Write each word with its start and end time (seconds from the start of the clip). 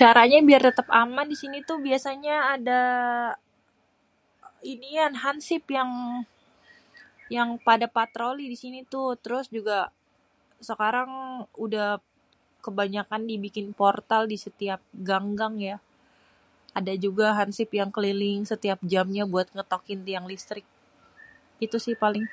Caranya 0.00 0.38
biar 0.48 0.62
tétép 0.66 0.88
aman 1.02 1.26
di 1.32 1.36
sini 1.42 1.58
tuh 1.68 1.78
biasanya 1.86 2.36
ada 2.56 2.80
inian 4.72 5.14
hansip 5.22 5.62
yang, 5.78 5.90
yang 7.36 7.48
pada 7.68 7.86
patroli 7.96 8.44
di 8.52 8.56
sini 8.62 8.78
tuh. 8.94 9.08
Terus 9.24 9.46
juga 9.56 9.78
sekarang 10.68 11.10
udah 11.64 11.88
kebanyakan 12.64 13.22
dibikin 13.30 13.66
portal 13.80 14.22
di 14.32 14.36
setiap 14.44 14.80
gang-gang 15.08 15.54
ya. 15.70 15.76
Ada 16.78 16.92
juga 17.04 17.26
hansip 17.38 17.68
yang 17.80 17.90
keliling 17.96 18.40
setiap 18.52 18.78
jamnya 18.92 19.24
buat 19.34 19.46
ngetokin 19.56 20.00
tiang 20.06 20.26
listrik. 20.32 20.66
Itu 21.66 21.76
sih 21.84 21.96
paling. 22.02 22.24